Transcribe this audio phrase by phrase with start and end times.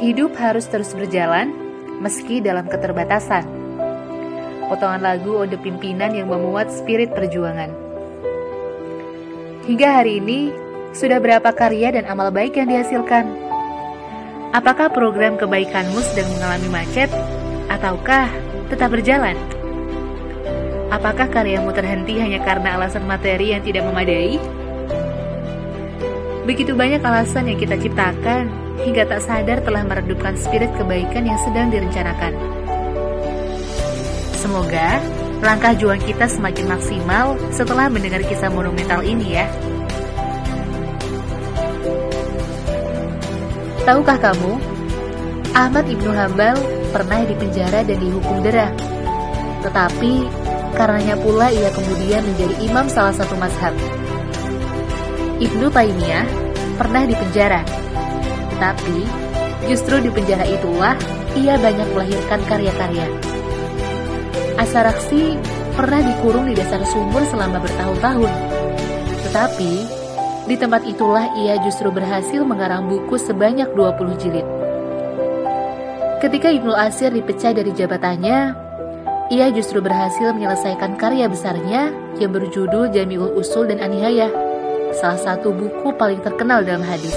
[0.00, 1.52] Hidup harus terus berjalan,
[2.00, 3.44] meski dalam keterbatasan.
[4.64, 7.68] Potongan lagu Ode Pimpinan yang memuat spirit perjuangan.
[9.68, 10.56] Hingga hari ini,
[10.96, 13.28] sudah berapa karya dan amal baik yang dihasilkan?
[14.56, 17.12] Apakah program kebaikanmu sedang mengalami macet,
[17.68, 18.32] ataukah
[18.72, 19.36] tetap berjalan?
[20.88, 24.40] Apakah karyamu terhenti hanya karena alasan materi yang tidak memadai?
[26.50, 28.50] Begitu banyak alasan yang kita ciptakan
[28.82, 32.34] hingga tak sadar telah meredupkan spirit kebaikan yang sedang direncanakan.
[34.34, 34.98] Semoga
[35.46, 39.46] langkah juang kita semakin maksimal setelah mendengar kisah monumental ini ya.
[43.86, 44.58] Tahukah kamu,
[45.54, 46.58] Ahmad Ibnu Hambal
[46.90, 48.74] pernah dipenjara dan dihukum dera.
[49.62, 50.26] Tetapi
[50.74, 53.70] karenanya pula ia kemudian menjadi imam salah satu mazhab.
[55.40, 56.28] Ibnu Taimiyah
[56.76, 57.64] pernah di penjara.
[58.60, 59.08] Tapi,
[59.72, 61.00] justru di penjara itulah
[61.32, 63.08] ia banyak melahirkan karya-karya.
[64.60, 65.40] Asaraksi
[65.72, 68.32] pernah dikurung di dasar sumur selama bertahun-tahun.
[69.32, 69.72] Tetapi,
[70.44, 74.44] di tempat itulah ia justru berhasil mengarang buku sebanyak 20 jilid.
[76.20, 78.38] Ketika Ibnu Asir dipecah dari jabatannya,
[79.32, 84.49] ia justru berhasil menyelesaikan karya besarnya yang berjudul Jamiul Usul dan Anihayah
[84.96, 87.14] salah satu buku paling terkenal dalam hadis.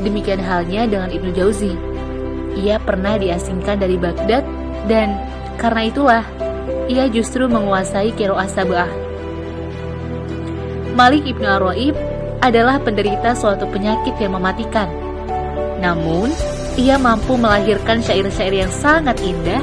[0.00, 1.76] Demikian halnya dengan Ibnu Jauzi.
[2.56, 4.42] Ia pernah diasingkan dari Baghdad
[4.88, 5.14] dan
[5.60, 6.24] karena itulah
[6.90, 8.90] ia justru menguasai Kiroah Sabah.
[10.96, 11.94] Malik Ibnu Arwaib
[12.40, 14.88] adalah penderita suatu penyakit yang mematikan.
[15.78, 16.32] Namun,
[16.76, 19.62] ia mampu melahirkan syair-syair yang sangat indah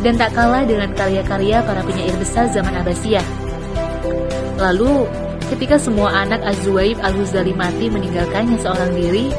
[0.00, 3.26] dan tak kalah dengan karya-karya para penyair besar zaman Abbasiyah.
[4.58, 5.06] Lalu,
[5.48, 9.32] Ketika semua anak Azuaib al-Huzali mati meninggalkannya seorang diri,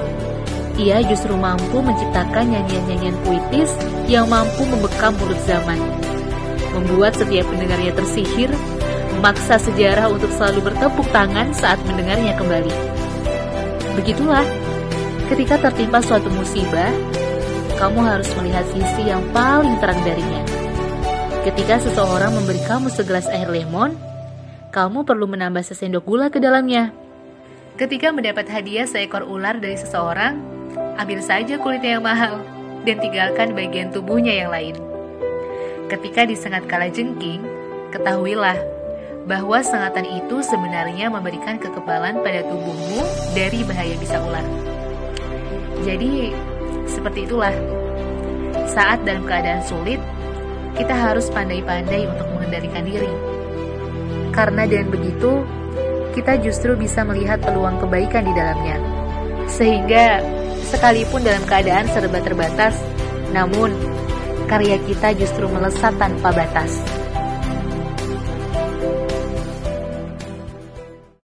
[0.79, 3.69] ia justru mampu menciptakan nyanyian-nyanyian puitis
[4.09, 5.77] yang mampu membekam mulut zaman.
[6.73, 8.49] Membuat setiap pendengarnya tersihir,
[9.19, 12.73] memaksa sejarah untuk selalu bertepuk tangan saat mendengarnya kembali.
[14.01, 14.47] Begitulah,
[15.29, 16.89] ketika tertimpa suatu musibah,
[17.77, 20.41] kamu harus melihat sisi yang paling terang darinya.
[21.45, 24.08] Ketika seseorang memberi kamu segelas air lemon,
[24.69, 26.93] kamu perlu menambah sesendok gula ke dalamnya.
[27.73, 30.37] Ketika mendapat hadiah seekor ular dari seseorang,
[31.01, 32.37] ambil saja kulitnya yang mahal
[32.85, 34.77] dan tinggalkan bagian tubuhnya yang lain.
[35.89, 37.41] Ketika disengat kala jengking,
[37.89, 38.57] ketahuilah
[39.25, 43.01] bahwa sengatan itu sebenarnya memberikan kekebalan pada tubuhmu
[43.33, 44.45] dari bahaya bisa ular.
[45.81, 46.29] Jadi,
[46.85, 47.53] seperti itulah.
[48.69, 49.97] Saat dalam keadaan sulit,
[50.77, 53.38] kita harus pandai-pandai untuk mengendalikan diri
[54.39, 55.43] karena dengan begitu,
[56.15, 58.79] kita justru bisa melihat peluang kebaikan di dalamnya.
[59.51, 60.23] Sehingga,
[60.63, 62.79] sekalipun dalam keadaan serba terbatas,
[63.35, 63.75] namun
[64.47, 66.79] karya kita justru melesat tanpa batas.